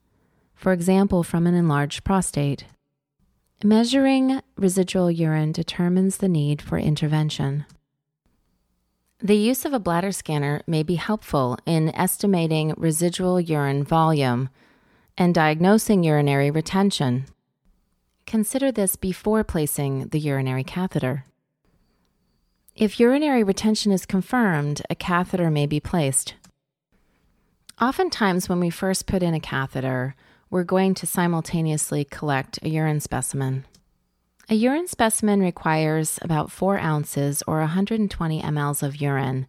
for 0.54 0.72
example, 0.72 1.24
from 1.24 1.48
an 1.48 1.56
enlarged 1.56 2.04
prostate. 2.04 2.66
Measuring 3.64 4.42
residual 4.56 5.10
urine 5.10 5.52
determines 5.52 6.18
the 6.18 6.30
need 6.30 6.62
for 6.62 6.78
intervention. 6.78 7.66
The 9.22 9.36
use 9.36 9.66
of 9.66 9.74
a 9.74 9.80
bladder 9.80 10.14
scanner 10.14 10.62
may 10.66 10.82
be 10.82 10.96
helpful 10.96 11.58
in 11.66 11.94
estimating 11.94 12.74
residual 12.78 13.38
urine 13.38 13.84
volume 13.84 14.48
and 15.18 15.36
diagnosing 15.36 16.06
urinary 16.06 16.50
retention. 16.50 17.26
Consider 18.26 18.72
this 18.72 18.96
before 18.96 19.44
placing 19.44 20.08
the 20.08 20.20
urinary 20.22 20.64
catheter. 20.64 21.26
If 22.76 22.98
urinary 22.98 23.44
retention 23.44 23.92
is 23.92 24.06
confirmed, 24.06 24.82
a 24.90 24.96
catheter 24.96 25.52
may 25.52 25.66
be 25.66 25.82
placed. 25.82 26.36
Oftentimes, 27.82 28.48
when 28.48 28.62
we 28.62 28.70
first 28.70 29.06
put 29.06 29.22
in 29.22 29.34
a 29.34 29.42
catheter, 29.42 30.16
we're 30.50 30.64
going 30.64 30.94
to 30.94 31.06
simultaneously 31.06 32.06
collect 32.06 32.58
a 32.64 32.70
urine 32.70 33.02
specimen. 33.02 33.66
A 34.52 34.56
urine 34.56 34.88
specimen 34.88 35.42
requires 35.42 36.18
about 36.24 36.50
4 36.50 36.80
ounces 36.80 37.44
or 37.46 37.60
120 37.60 38.42
mLs 38.42 38.82
of 38.82 39.00
urine 39.00 39.46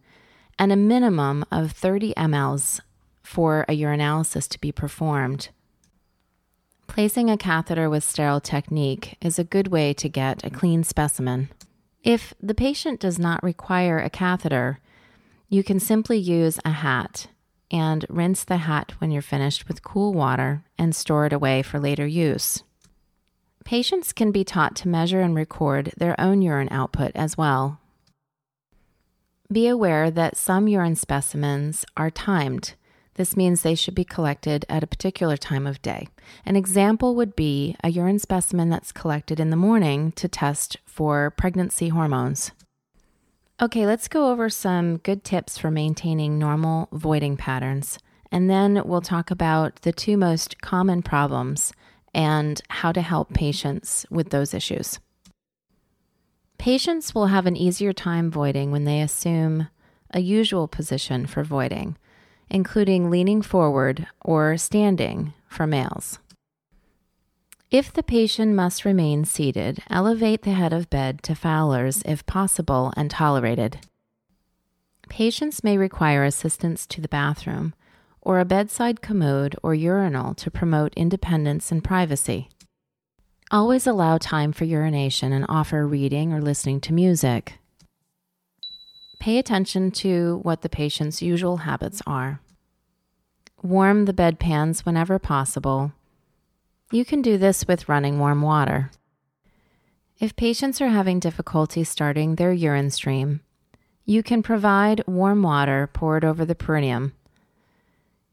and 0.59 0.71
a 0.71 0.75
minimum 0.75 1.43
of 1.51 1.71
30 1.71 2.13
mLs 2.13 2.81
for 3.23 3.65
a 3.67 3.75
urinalysis 3.75 4.47
to 4.49 4.61
be 4.61 4.71
performed. 4.71 5.49
Placing 6.85 7.31
a 7.31 7.37
catheter 7.37 7.89
with 7.89 8.03
sterile 8.03 8.39
technique 8.39 9.17
is 9.21 9.39
a 9.39 9.43
good 9.43 9.69
way 9.69 9.91
to 9.95 10.07
get 10.07 10.45
a 10.45 10.51
clean 10.51 10.83
specimen. 10.83 11.49
If 12.03 12.35
the 12.39 12.53
patient 12.53 12.99
does 12.99 13.17
not 13.17 13.41
require 13.41 13.97
a 13.97 14.09
catheter, 14.09 14.79
you 15.49 15.63
can 15.63 15.79
simply 15.79 16.19
use 16.19 16.59
a 16.63 16.71
hat 16.73 17.25
and 17.71 18.05
rinse 18.07 18.43
the 18.43 18.57
hat 18.57 18.91
when 18.99 19.09
you're 19.09 19.23
finished 19.23 19.67
with 19.67 19.81
cool 19.81 20.13
water 20.13 20.63
and 20.77 20.95
store 20.95 21.25
it 21.25 21.33
away 21.33 21.63
for 21.63 21.79
later 21.79 22.05
use. 22.05 22.61
Patients 23.63 24.11
can 24.11 24.31
be 24.31 24.43
taught 24.43 24.75
to 24.77 24.87
measure 24.87 25.21
and 25.21 25.35
record 25.35 25.91
their 25.97 26.19
own 26.19 26.41
urine 26.41 26.69
output 26.71 27.11
as 27.15 27.37
well. 27.37 27.79
Be 29.51 29.67
aware 29.67 30.09
that 30.09 30.37
some 30.37 30.67
urine 30.67 30.95
specimens 30.95 31.85
are 31.97 32.09
timed. 32.09 32.73
This 33.15 33.35
means 33.35 33.61
they 33.61 33.75
should 33.75 33.95
be 33.95 34.05
collected 34.05 34.65
at 34.69 34.83
a 34.83 34.87
particular 34.87 35.35
time 35.35 35.67
of 35.67 35.81
day. 35.81 36.07
An 36.45 36.55
example 36.55 37.15
would 37.15 37.35
be 37.35 37.75
a 37.83 37.89
urine 37.89 38.19
specimen 38.19 38.69
that's 38.69 38.93
collected 38.93 39.39
in 39.39 39.49
the 39.49 39.57
morning 39.57 40.13
to 40.13 40.27
test 40.27 40.77
for 40.85 41.31
pregnancy 41.31 41.89
hormones. 41.89 42.51
Okay, 43.61 43.85
let's 43.85 44.07
go 44.07 44.31
over 44.31 44.49
some 44.49 44.97
good 44.97 45.23
tips 45.23 45.57
for 45.57 45.69
maintaining 45.69 46.39
normal 46.39 46.87
voiding 46.91 47.37
patterns, 47.37 47.99
and 48.31 48.49
then 48.49 48.81
we'll 48.85 49.01
talk 49.01 49.29
about 49.29 49.81
the 49.81 49.91
two 49.91 50.17
most 50.17 50.61
common 50.61 51.03
problems 51.03 51.73
and 52.13 52.61
how 52.69 52.91
to 52.91 53.01
help 53.01 53.33
patients 53.33 54.05
with 54.09 54.29
those 54.29 54.53
issues. 54.53 54.99
Patients 56.57 57.15
will 57.15 57.27
have 57.27 57.45
an 57.45 57.57
easier 57.57 57.93
time 57.93 58.29
voiding 58.29 58.71
when 58.71 58.83
they 58.83 59.01
assume 59.01 59.69
a 60.11 60.19
usual 60.19 60.67
position 60.67 61.25
for 61.25 61.43
voiding, 61.43 61.97
including 62.49 63.09
leaning 63.09 63.41
forward 63.41 64.07
or 64.21 64.57
standing 64.57 65.33
for 65.47 65.65
males. 65.65 66.19
If 67.71 67.93
the 67.93 68.03
patient 68.03 68.53
must 68.53 68.83
remain 68.83 69.23
seated, 69.23 69.81
elevate 69.89 70.41
the 70.41 70.51
head 70.51 70.73
of 70.73 70.89
bed 70.89 71.23
to 71.23 71.35
Fowler's 71.35 72.03
if 72.05 72.25
possible 72.25 72.91
and 72.97 73.09
tolerated. 73.09 73.79
Patients 75.07 75.63
may 75.63 75.77
require 75.77 76.25
assistance 76.25 76.85
to 76.87 76.99
the 76.99 77.07
bathroom 77.07 77.73
or 78.21 78.39
a 78.39 78.45
bedside 78.45 79.01
commode 79.01 79.55
or 79.63 79.73
urinal 79.73 80.33
to 80.35 80.51
promote 80.51 80.93
independence 80.95 81.71
and 81.71 81.83
privacy. 81.83 82.49
Always 83.49 83.87
allow 83.87 84.17
time 84.17 84.53
for 84.53 84.65
urination 84.65 85.33
and 85.33 85.45
offer 85.49 85.85
reading 85.85 86.31
or 86.31 86.41
listening 86.41 86.79
to 86.81 86.93
music. 86.93 87.59
Pay 89.19 89.37
attention 89.37 89.91
to 89.91 90.39
what 90.43 90.61
the 90.61 90.69
patient's 90.69 91.21
usual 91.21 91.57
habits 91.57 92.01
are. 92.07 92.41
Warm 93.61 94.05
the 94.05 94.13
bedpans 94.13 94.85
whenever 94.85 95.19
possible 95.19 95.91
you 96.91 97.05
can 97.05 97.21
do 97.21 97.37
this 97.37 97.65
with 97.67 97.87
running 97.87 98.19
warm 98.19 98.41
water. 98.41 98.91
If 100.19 100.35
patients 100.35 100.81
are 100.81 100.89
having 100.89 101.19
difficulty 101.19 101.85
starting 101.85 102.35
their 102.35 102.51
urine 102.51 102.89
stream, 102.89 103.39
you 104.05 104.21
can 104.21 104.43
provide 104.43 105.07
warm 105.07 105.41
water 105.41 105.89
poured 105.93 106.25
over 106.25 106.43
the 106.43 106.53
perineum. 106.53 107.13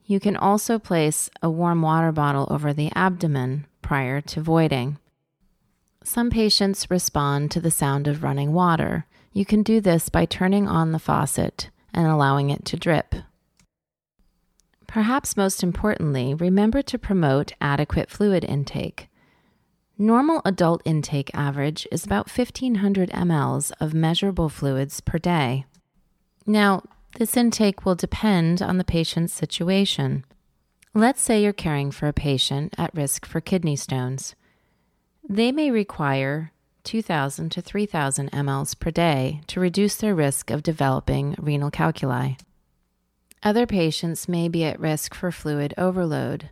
You 0.09 0.21
can 0.21 0.39
also 0.39 0.79
place 0.79 1.29
a 1.43 1.51
warm 1.51 1.83
water 1.83 2.13
bottle 2.13 2.49
over 2.51 2.73
the 2.73 2.91
abdomen 2.95 3.67
prior 3.83 4.23
to 4.23 4.41
voiding. 4.41 4.97
Some 6.03 6.31
patients 6.31 6.91
respond 6.91 7.51
to 7.51 7.61
the 7.61 7.71
sound 7.71 8.09
of 8.09 8.23
running 8.23 8.55
water. 8.55 9.05
You 9.35 9.45
can 9.45 9.63
do 9.63 9.83
this 9.83 10.09
by 10.09 10.25
turning 10.25 10.67
on 10.67 10.93
the 10.93 10.99
faucet 10.99 11.69
and 11.93 12.07
allowing 12.07 12.49
it 12.49 12.65
to 12.65 12.79
drip. 12.79 13.17
Perhaps 14.87 15.37
most 15.37 15.63
importantly, 15.63 16.33
remember 16.33 16.81
to 16.81 16.99
promote 16.99 17.53
adequate 17.61 18.09
fluid 18.09 18.45
intake. 18.45 19.11
Normal 19.99 20.41
adult 20.47 20.81
intake 20.87 21.31
average 21.35 21.87
is 21.93 22.07
about 22.07 22.31
1500 22.31 23.11
mLs 23.11 23.73
of 23.79 23.93
measurable 23.93 24.49
fluids 24.49 25.03
per 25.03 25.19
day. 25.19 25.67
Now, 26.47 26.83
this 27.19 27.37
intake 27.37 27.85
will 27.85 27.97
depend 27.97 28.63
on 28.63 28.79
the 28.79 28.85
patient's 28.85 29.33
situation. 29.33 30.25
Let's 30.95 31.21
say 31.21 31.43
you're 31.43 31.53
caring 31.53 31.91
for 31.91 32.07
a 32.07 32.13
patient 32.13 32.75
at 32.79 32.95
risk 32.95 33.27
for 33.27 33.41
kidney 33.41 33.75
stones. 33.75 34.37
They 35.29 35.51
may 35.51 35.73
require 35.73 36.53
2,000 36.85 37.51
to 37.51 37.61
3,000 37.61 38.31
mLs 38.31 38.79
per 38.79 38.93
day 38.93 39.41
to 39.49 39.59
reduce 39.59 39.97
their 39.97 40.15
risk 40.15 40.53
of 40.53 40.63
developing 40.63 41.35
renal 41.39 41.73
calculi. 41.73 42.39
Other 43.43 43.67
patients 43.67 44.29
may 44.29 44.49
be 44.49 44.65
at 44.65 44.79
risk 44.79 45.13
for 45.13 45.33
fluid 45.33 45.75
overload, 45.77 46.51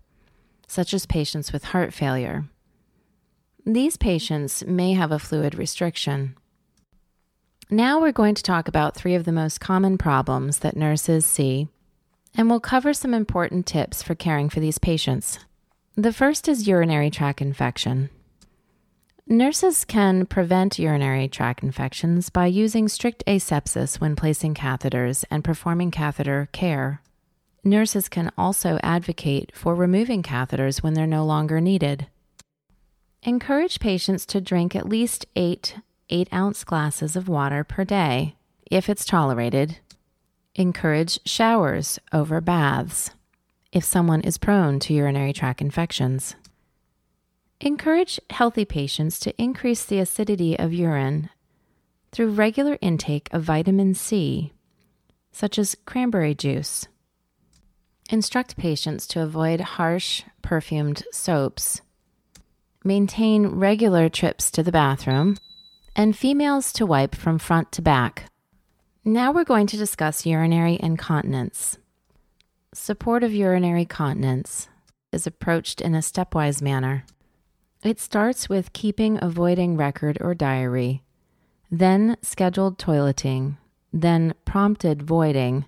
such 0.67 0.93
as 0.93 1.07
patients 1.07 1.53
with 1.53 1.67
heart 1.67 1.95
failure. 1.95 2.45
These 3.65 3.97
patients 3.97 4.65
may 4.65 4.95
have 4.95 5.13
a 5.13 5.21
fluid 5.21 5.55
restriction. 5.55 6.37
Now 7.71 8.01
we're 8.01 8.13
going 8.13 8.37
to 8.37 8.45
talk 8.45 8.69
about 8.69 8.95
three 8.95 9.17
of 9.17 9.25
the 9.25 9.33
most 9.33 9.61
common 9.61 9.99
problems 9.99 10.61
that 10.61 10.77
nurses 10.77 11.27
see, 11.27 11.67
and 12.33 12.49
we'll 12.49 12.61
cover 12.61 12.95
some 12.95 13.13
important 13.13 13.67
tips 13.67 14.05
for 14.05 14.15
caring 14.15 14.49
for 14.49 14.61
these 14.61 14.79
patients. 14.79 15.41
The 15.97 16.13
first 16.13 16.47
is 16.47 16.69
urinary 16.69 17.11
tract 17.11 17.43
infection. 17.43 18.09
Nurses 19.27 19.85
can 19.85 20.27
prevent 20.27 20.79
urinary 20.79 21.27
tract 21.27 21.65
infections 21.65 22.31
by 22.31 22.47
using 22.47 22.87
strict 22.87 23.25
asepsis 23.27 24.01
when 24.01 24.15
placing 24.15 24.55
catheters 24.55 25.25
and 25.29 25.43
performing 25.43 25.91
catheter 25.91 26.49
care. 26.53 27.03
Nurses 27.65 28.09
can 28.09 28.31
also 28.39 28.79
advocate 28.85 29.51
for 29.57 29.75
removing 29.75 30.23
catheters 30.23 30.85
when 30.85 30.95
they're 30.95 31.05
no 31.05 31.25
longer 31.25 31.61
needed. 31.61 32.07
Encourage 33.25 33.81
patients 33.81 34.25
to 34.27 34.41
drink 34.41 34.77
at 34.77 34.89
least 34.89 35.27
eight 36.11 36.29
8 36.29 36.35
ounce 36.35 36.65
glasses 36.65 37.17
of 37.17 37.29
water 37.29 37.65
per 37.65 37.85
day, 37.85 38.37
if 38.71 38.89
it's 38.89 39.05
tolerated. 39.05 39.79
Encourage 40.55 41.21
showers 41.27 41.99
over 42.13 42.41
baths 42.41 43.11
if 43.73 43.85
someone 43.85 44.23
is 44.23 44.39
prone 44.39 44.79
to 44.81 44.95
urinary 44.95 45.33
tract 45.33 45.61
infections. 45.61 46.35
Encourage 47.61 48.21
healthy 48.31 48.65
patients 48.65 49.19
to 49.21 49.43
increase 49.43 49.85
the 49.85 49.99
acidity 49.99 50.59
of 50.59 50.73
urine 50.73 51.31
through 52.13 52.31
regular 52.31 52.79
intake 52.81 53.29
of 53.33 53.43
vitamin 53.43 53.95
C, 53.95 54.53
such 55.33 55.59
as 55.59 55.77
cranberry 55.85 56.35
juice. 56.35 56.87
Instruct 58.11 58.57
patients 58.57 59.07
to 59.09 59.23
avoid 59.23 59.61
harsh, 59.61 60.23
perfumed 60.41 61.03
soaps. 61.13 61.81
Maintain 62.85 63.47
regular 63.47 64.09
trips 64.09 64.51
to 64.53 64.63
the 64.63 64.73
bathroom, 64.73 65.37
and 65.97 66.15
females 66.17 66.75
to 66.75 66.85
wipe 66.85 67.15
from 67.15 67.39
front 67.39 67.73
to 67.73 67.81
back. 67.81 68.31
Now 69.03 69.33
we're 69.33 69.45
going 69.45 69.67
to 69.69 69.79
discuss 69.79 70.27
urinary 70.27 70.79
incontinence. 70.79 71.79
Support 72.75 73.25
of 73.25 73.33
urinary 73.33 73.87
continence 73.87 74.69
is 75.11 75.27
approached 75.27 75.81
in 75.81 75.95
a 75.95 76.01
stepwise 76.01 76.61
manner. 76.61 77.07
It 77.83 77.99
starts 77.99 78.49
with 78.49 78.75
keeping 78.75 79.19
avoiding 79.23 79.79
record 79.79 80.19
or 80.21 80.35
diary, 80.35 81.03
then 81.71 82.19
scheduled 82.21 82.79
toileting, 82.79 83.57
then 83.91 84.35
prompted 84.45 85.03
voiding. 85.03 85.65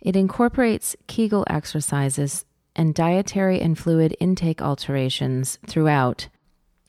It 0.00 0.14
incorporates 0.14 0.94
Kegel 1.08 1.44
exercises 1.48 2.44
and 2.76 2.94
dietary 2.94 3.60
and 3.60 3.76
fluid 3.76 4.16
intake 4.20 4.62
alterations 4.62 5.58
throughout, 5.66 6.28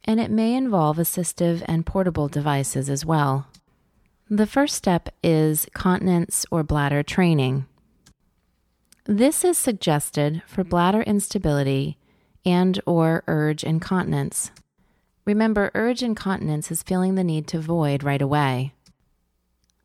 and 0.05 0.19
it 0.19 0.31
may 0.31 0.55
involve 0.55 0.97
assistive 0.97 1.63
and 1.65 1.85
portable 1.85 2.27
devices 2.27 2.89
as 2.89 3.05
well. 3.05 3.47
The 4.29 4.47
first 4.47 4.75
step 4.75 5.09
is 5.23 5.67
continence 5.73 6.45
or 6.49 6.63
bladder 6.63 7.03
training. 7.03 7.65
This 9.05 9.43
is 9.43 9.57
suggested 9.57 10.41
for 10.47 10.63
bladder 10.63 11.01
instability 11.01 11.97
and 12.45 12.79
or 12.85 13.23
urge 13.27 13.63
incontinence. 13.63 14.51
Remember, 15.25 15.71
urge 15.75 16.01
incontinence 16.01 16.71
is 16.71 16.83
feeling 16.83 17.15
the 17.15 17.23
need 17.23 17.47
to 17.47 17.59
void 17.59 18.03
right 18.03 18.21
away. 18.21 18.73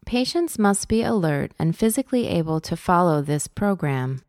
Patients 0.07 0.59
must 0.59 0.89
be 0.89 1.03
alert 1.03 1.53
and 1.59 1.77
physically 1.77 2.29
able 2.29 2.61
to 2.61 2.77
follow 2.77 3.21
this 3.21 3.49
program. 3.49 4.23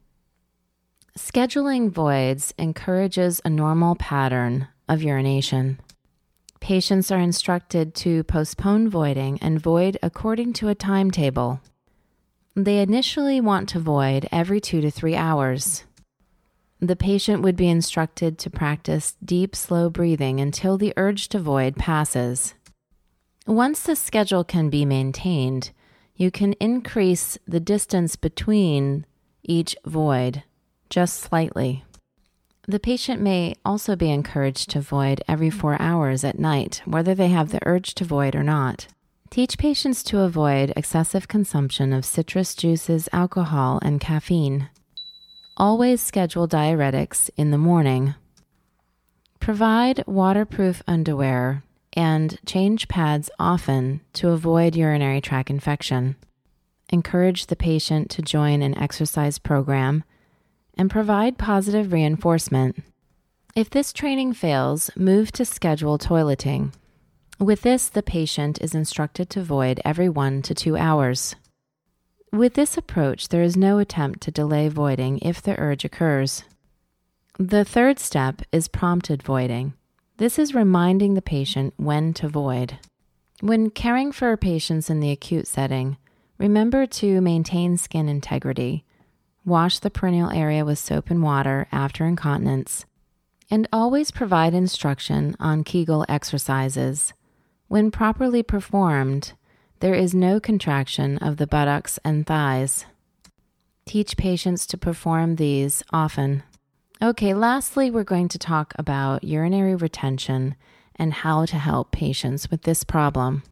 Scheduling 1.17 1.91
voids 1.91 2.53
encourages 2.57 3.39
a 3.45 3.49
normal 3.49 3.95
pattern 3.95 4.67
of 4.87 5.03
urination. 5.03 5.79
Patients 6.59 7.11
are 7.11 7.19
instructed 7.19 7.93
to 7.95 8.23
postpone 8.23 8.89
voiding 8.89 9.37
and 9.41 9.61
void 9.61 9.97
according 10.01 10.53
to 10.53 10.69
a 10.69 10.75
timetable. 10.75 11.61
They 12.55 12.79
initially 12.79 13.39
want 13.39 13.69
to 13.69 13.79
void 13.79 14.27
every 14.31 14.59
two 14.59 14.81
to 14.81 14.89
three 14.89 15.15
hours. 15.15 15.83
The 16.79 16.95
patient 16.95 17.41
would 17.41 17.55
be 17.55 17.69
instructed 17.69 18.37
to 18.39 18.49
practice 18.49 19.15
deep, 19.23 19.55
slow 19.55 19.89
breathing 19.89 20.39
until 20.39 20.77
the 20.77 20.93
urge 20.97 21.27
to 21.29 21.39
void 21.39 21.75
passes. 21.75 22.53
Once 23.45 23.81
the 23.81 23.95
schedule 23.95 24.43
can 24.43 24.69
be 24.69 24.85
maintained, 24.85 25.71
you 26.15 26.29
can 26.31 26.53
increase 26.53 27.37
the 27.47 27.59
distance 27.59 28.15
between 28.15 29.05
each 29.43 29.75
void 29.85 30.43
just 30.89 31.19
slightly. 31.19 31.83
The 32.69 32.79
patient 32.81 33.21
may 33.21 33.55
also 33.63 33.95
be 33.95 34.11
encouraged 34.11 34.71
to 34.71 34.81
void 34.81 35.23
every 35.25 35.49
four 35.49 35.81
hours 35.81 36.25
at 36.25 36.37
night, 36.37 36.81
whether 36.83 37.15
they 37.15 37.29
have 37.29 37.51
the 37.51 37.65
urge 37.65 37.95
to 37.95 38.03
void 38.03 38.35
or 38.35 38.43
not. 38.43 38.87
Teach 39.29 39.57
patients 39.57 40.03
to 40.03 40.19
avoid 40.19 40.73
excessive 40.75 41.29
consumption 41.29 41.93
of 41.93 42.03
citrus 42.03 42.55
juices, 42.55 43.07
alcohol, 43.13 43.79
and 43.81 44.01
caffeine. 44.01 44.69
Always 45.55 46.01
schedule 46.01 46.45
diuretics 46.45 47.29
in 47.37 47.51
the 47.51 47.57
morning. 47.57 48.15
Provide 49.39 50.03
waterproof 50.05 50.83
underwear 50.87 51.63
and 51.93 52.37
change 52.45 52.89
pads 52.89 53.29
often 53.39 54.01
to 54.13 54.31
avoid 54.31 54.75
urinary 54.75 55.21
tract 55.21 55.49
infection. 55.49 56.17
Encourage 56.89 57.45
the 57.45 57.55
patient 57.55 58.09
to 58.09 58.21
join 58.21 58.61
an 58.61 58.77
exercise 58.77 59.39
program 59.39 60.03
and 60.77 60.89
provide 60.89 61.37
positive 61.37 61.91
reinforcement. 61.91 62.77
If 63.55 63.69
this 63.69 63.91
training 63.91 64.33
fails, 64.33 64.91
move 64.95 65.31
to 65.33 65.43
schedule 65.43 65.97
toileting. 65.97 66.73
With 67.39 67.61
this, 67.61 67.89
the 67.89 68.03
patient 68.03 68.61
is 68.61 68.75
instructed 68.75 69.29
to 69.31 69.43
void 69.43 69.79
every 69.83 70.09
one 70.09 70.41
to 70.43 70.53
two 70.53 70.77
hours. 70.77 71.35
With 72.31 72.55
this 72.55 72.77
approach, 72.77 73.29
there 73.29 73.41
is 73.41 73.55
no 73.55 73.79
attempt 73.79 74.21
to 74.21 74.31
delay 74.31 74.69
voiding 74.69 75.19
if 75.19 75.41
the 75.41 75.57
urge 75.59 75.85
occurs. 75.85 76.43
The 77.39 77.63
third 77.63 77.99
step 77.99 78.41
is 78.51 78.67
prompted 78.67 79.23
voiding. 79.23 79.73
This 80.17 80.39
is 80.39 80.55
reminding 80.55 81.13
the 81.13 81.21
patient 81.21 81.73
when 81.77 82.13
to 82.15 82.27
void. 82.27 82.79
When 83.41 83.69
caring 83.69 84.11
for 84.11 84.35
patients 84.35 84.89
in 84.89 84.99
the 84.99 85.11
acute 85.11 85.45
setting, 85.45 85.97
remember 86.39 86.87
to 86.87 87.21
maintain 87.21 87.77
skin 87.77 88.09
integrity, 88.09 88.83
wash 89.47 89.79
the 89.79 89.89
perineal 89.89 90.35
area 90.35 90.65
with 90.65 90.77
soap 90.77 91.09
and 91.09 91.23
water 91.23 91.67
after 91.71 92.05
incontinence, 92.05 92.85
and 93.49 93.65
always 93.71 94.11
provide 94.11 94.53
instruction 94.53 95.35
on 95.39 95.63
Kegel 95.63 96.05
exercises. 96.09 97.13
When 97.69 97.89
properly 97.89 98.43
performed, 98.43 99.31
there 99.79 99.93
is 99.93 100.13
no 100.13 100.41
contraction 100.41 101.17
of 101.19 101.37
the 101.37 101.47
buttocks 101.47 101.97
and 102.03 102.27
thighs. 102.27 102.85
Teach 103.85 104.17
patients 104.17 104.67
to 104.67 104.77
perform 104.77 105.37
these 105.37 105.81
often. 105.93 106.43
Okay, 107.01 107.33
lastly, 107.33 107.89
we're 107.89 108.03
going 108.03 108.27
to 108.27 108.39
talk 108.39 108.73
about 108.77 109.23
urinary 109.23 109.75
retention 109.75 110.55
and 110.97 111.13
how 111.13 111.45
to 111.45 111.57
help 111.57 111.91
patients 111.91 112.51
with 112.51 112.63
this 112.63 112.83
problem. 112.83 113.43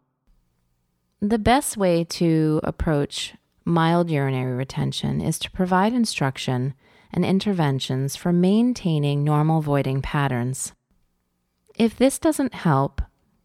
The 1.21 1.39
best 1.39 1.77
way 1.77 2.03
to 2.03 2.59
approach 2.63 3.35
mild 3.65 4.09
urinary 4.09 4.53
retention 4.53 5.19
is 5.19 5.37
to 5.39 5.51
provide 5.51 5.91
instruction 5.91 6.73
and 7.11 7.25
interventions 7.25 8.15
for 8.15 8.31
maintaining 8.31 9.23
normal 9.23 9.61
voiding 9.61 10.01
patterns. 10.01 10.73
If 11.75 11.97
this 11.97 12.19
doesn't 12.19 12.53
help, 12.53 13.01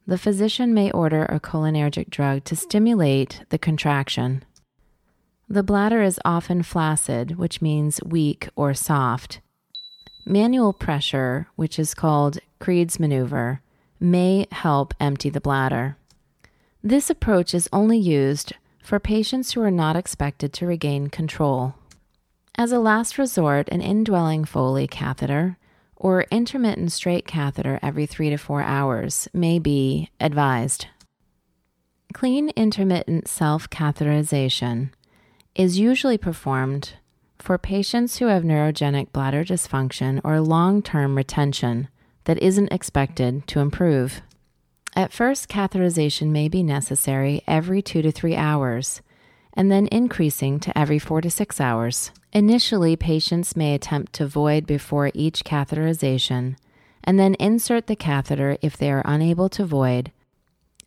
the 0.06 0.18
physician 0.18 0.72
may 0.72 0.90
order 0.90 1.24
a 1.24 1.40
cholinergic 1.40 2.11
drug 2.11 2.44
to 2.44 2.56
stimulate 2.56 3.44
the 3.48 3.59
contraction. 3.59 4.44
The 5.48 5.62
bladder 5.62 6.02
is 6.02 6.20
often 6.24 6.62
flaccid, 6.62 7.37
which 7.38 7.61
means 7.61 8.00
weak 8.04 8.48
or 8.54 8.74
soft 8.74 9.40
Manual 10.26 10.74
pressure, 10.74 11.48
which 11.56 11.78
is 11.78 11.94
called 11.94 12.38
Credé's 12.61 13.00
maneuver, 13.00 13.62
may 13.98 14.46
help 14.52 14.94
empty 15.00 15.30
the 15.30 15.40
bladder. 15.40 15.96
This 16.85 17.11
approach 17.11 17.54
is 17.54 17.68
only 17.72 17.98
used 17.98 18.52
for 18.83 18.99
patients 18.99 19.53
who 19.53 19.62
are 19.62 19.71
not 19.71 19.97
expected 19.97 20.53
to 20.55 20.66
regain 20.66 21.09
control. 21.09 21.75
As 22.57 22.73
a 22.73 22.79
last 22.79 23.19
resort, 23.19 23.69
an 23.71 23.81
indwelling 23.81 24.45
Foley 24.45 24.87
catheter 24.87 25.57
or 25.97 26.27
intermittent 26.31 26.93
straight 26.93 27.27
catheter 27.27 27.79
every 27.83 28.07
three 28.07 28.31
to 28.31 28.37
four 28.37 28.62
hours 28.62 29.29
may 29.33 29.59
be 29.59 30.11
advised. 30.19 30.87
Clean 32.12 32.49
intermittent 32.51 33.29
self 33.29 33.71
catheterization 33.71 34.90
is 35.55 35.79
usually 35.79 36.19
performed 36.19 36.95
for 37.38 37.57
patients 37.59 38.19
who 38.19 38.27
have 38.27 38.43
neurogenic 38.43 39.12
bladder 39.12 39.45
dysfunction 39.45 40.21
or 40.25 40.40
long 40.40 40.83
term 40.83 41.16
retention 41.16 41.88
that 42.25 42.43
isn't 42.43 42.73
expected 42.73 43.47
to 43.47 43.61
improve. 43.61 44.23
At 44.94 45.12
first, 45.12 45.48
catheterization 45.48 46.29
may 46.29 46.48
be 46.48 46.62
necessary 46.62 47.42
every 47.46 47.83
two 47.83 48.03
to 48.03 48.11
three 48.11 48.37
hours, 48.37 49.03
and 49.55 49.70
then 49.70 49.88
increasing 49.92 50.61
to 50.61 50.76
every 50.79 50.98
four 50.98 51.20
to 51.20 51.31
six 51.31 51.61
hours. 51.61 52.11
Initially, 52.33 52.96
patients 52.96 53.57
may 53.57 53.74
attempt 53.74 54.12
to 54.14 54.26
void 54.26 54.66
before 54.66 55.11
each 55.14 55.44
catheterization, 55.44 56.57
and 57.05 57.18
then 57.18 57.35
insert 57.35 57.87
the 57.87 57.96
catheter 57.96 58.57
if 58.62 58.76
they 58.76 58.90
are 58.90 59.03
unable 59.05 59.48
to 59.48 59.64
void, 59.64 60.12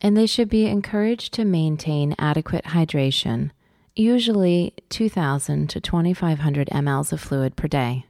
and 0.00 0.16
they 0.16 0.26
should 0.26 0.48
be 0.48 0.66
encouraged 0.66 1.32
to 1.34 1.44
maintain 1.44 2.14
adequate 2.18 2.64
hydration 2.66 3.50
usually 3.96 4.74
2,000 4.88 5.68
to 5.70 5.80
2,500 5.80 6.68
mLs 6.68 7.12
of 7.12 7.20
fluid 7.20 7.56
per 7.56 7.68
day. 7.68 8.06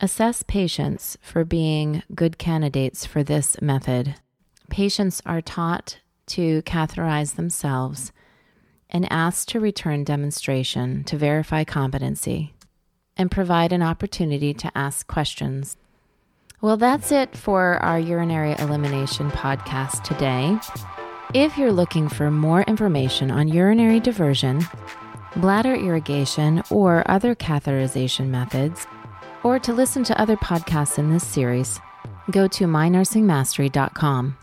Assess 0.00 0.42
patients 0.42 1.16
for 1.22 1.44
being 1.44 2.02
good 2.14 2.36
candidates 2.36 3.06
for 3.06 3.22
this 3.22 3.60
method. 3.62 4.16
Patients 4.70 5.22
are 5.26 5.40
taught 5.40 5.98
to 6.26 6.62
catheterize 6.62 7.36
themselves 7.36 8.12
and 8.90 9.10
asked 9.12 9.48
to 9.50 9.60
return 9.60 10.04
demonstration 10.04 11.04
to 11.04 11.16
verify 11.16 11.64
competency 11.64 12.54
and 13.16 13.30
provide 13.30 13.72
an 13.72 13.82
opportunity 13.82 14.54
to 14.54 14.70
ask 14.76 15.06
questions. 15.06 15.76
Well, 16.60 16.76
that's 16.76 17.12
it 17.12 17.36
for 17.36 17.74
our 17.76 17.98
urinary 17.98 18.54
elimination 18.58 19.30
podcast 19.30 20.02
today. 20.02 20.58
If 21.34 21.58
you're 21.58 21.72
looking 21.72 22.08
for 22.08 22.30
more 22.30 22.62
information 22.62 23.30
on 23.30 23.48
urinary 23.48 24.00
diversion, 24.00 24.64
bladder 25.36 25.74
irrigation, 25.74 26.62
or 26.70 27.08
other 27.10 27.34
catheterization 27.34 28.28
methods, 28.28 28.86
or 29.42 29.58
to 29.58 29.72
listen 29.72 30.04
to 30.04 30.20
other 30.20 30.36
podcasts 30.36 30.98
in 30.98 31.10
this 31.10 31.26
series, 31.26 31.80
go 32.30 32.48
to 32.48 32.64
mynursingmastery.com. 32.64 34.38